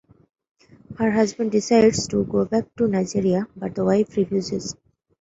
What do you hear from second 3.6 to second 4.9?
the wife refuses.